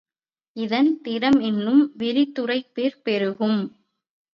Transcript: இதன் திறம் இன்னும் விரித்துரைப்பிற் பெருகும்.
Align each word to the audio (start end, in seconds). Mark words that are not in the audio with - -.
இதன் 0.57 1.01
திறம் 1.01 1.39
இன்னும் 1.41 1.83
விரித்துரைப்பிற் 1.99 3.01
பெருகும். 3.03 3.61